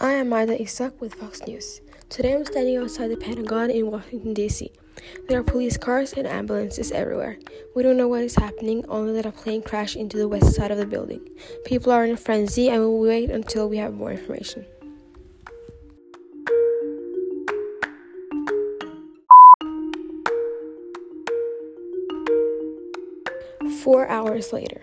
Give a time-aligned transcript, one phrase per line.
[0.00, 1.80] am Maida Isak with Fox News.
[2.08, 4.70] Today I'm standing outside the Pentagon in Washington, D.C.
[5.28, 7.38] There are police cars and ambulances everywhere.
[7.74, 10.70] We don't know what is happening, only that a plane crashed into the west side
[10.70, 11.28] of the building.
[11.64, 14.66] People are in a frenzy and we will wait until we have more information.
[23.82, 24.82] Four hours later,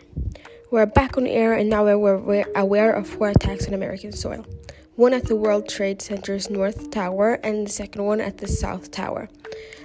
[0.71, 4.45] we're back on air and now we're aware of four attacks on American soil
[4.95, 8.91] one at the World Trade Center's North Tower and the second one at the South
[8.91, 9.27] Tower.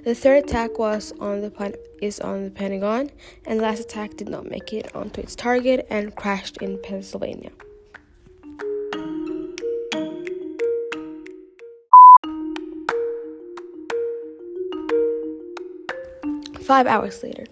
[0.04, 3.10] The third attack was on the is on the Pentagon,
[3.46, 7.50] and the last attack did not make it onto its target and crashed in Pennsylvania.
[16.60, 17.46] Five hours later.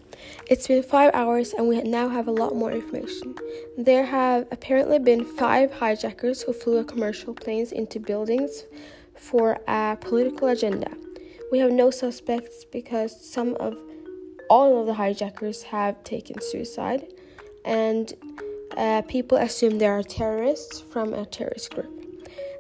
[0.49, 3.35] It's been five hours and we now have a lot more information.
[3.77, 8.65] There have apparently been five hijackers who flew commercial planes into buildings
[9.17, 10.91] for a political agenda.
[11.51, 13.79] We have no suspects because some of
[14.49, 17.07] all of the hijackers have taken suicide,
[17.65, 18.13] and
[18.77, 21.93] uh, people assume they are terrorists from a terrorist group.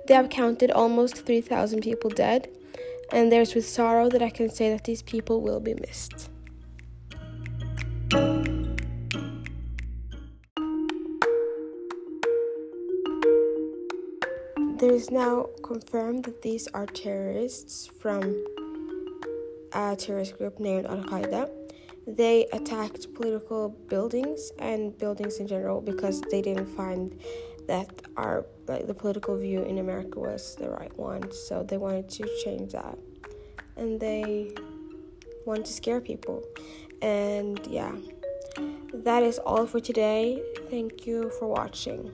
[0.07, 2.49] They have counted almost 3,000 people dead,
[3.13, 6.31] and there's with sorrow that I can say that these people will be missed.
[14.79, 18.45] There is now confirmed that these are terrorists from
[19.73, 21.51] a terrorist group named Al Qaeda.
[22.07, 27.19] They attacked political buildings and buildings in general because they didn't find
[27.67, 31.33] that our like the political view in America was the right one.
[31.33, 32.99] So they wanted to change that,
[33.77, 34.53] and they
[35.47, 36.45] wanted to scare people.
[37.01, 37.93] And yeah,
[38.93, 40.43] that is all for today.
[40.69, 42.13] Thank you for watching.